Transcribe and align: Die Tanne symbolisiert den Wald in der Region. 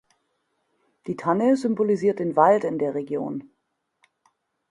Die 1.05 1.15
Tanne 1.15 1.55
symbolisiert 1.55 2.17
den 2.17 2.35
Wald 2.35 2.63
in 2.63 2.79
der 2.79 2.95
Region. 2.95 3.51